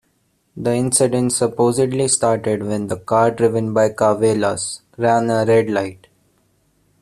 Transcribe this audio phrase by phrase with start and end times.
[0.57, 6.07] The incident supposedly started when the car driven by Karvelas ran a red light.